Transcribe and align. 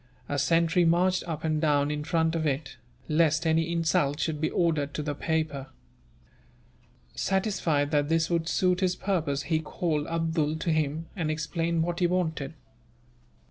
A 0.27 0.39
sentry 0.39 0.83
marched 0.83 1.23
up 1.27 1.43
and 1.43 1.61
down 1.61 1.91
in 1.91 2.03
front 2.03 2.33
of 2.33 2.47
it, 2.47 2.77
lest 3.07 3.45
any 3.45 3.71
insult 3.71 4.19
should 4.19 4.41
be 4.41 4.51
offered 4.51 4.95
to 4.95 5.03
the 5.03 5.13
paper. 5.13 5.67
Satisfied 7.13 7.91
that 7.91 8.09
this 8.09 8.27
would 8.27 8.49
suit 8.49 8.79
his 8.79 8.95
purpose, 8.95 9.43
he 9.43 9.59
called 9.59 10.07
Abdool 10.07 10.55
to 10.55 10.71
him, 10.71 11.05
and 11.15 11.29
explained 11.29 11.83
what 11.83 11.99
he 11.99 12.07
wanted. 12.07 12.55